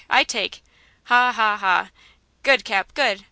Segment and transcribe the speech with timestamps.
[0.09, 0.63] I take!
[1.03, 1.91] ha ha ha!
[2.41, 3.19] Good, Cap, good!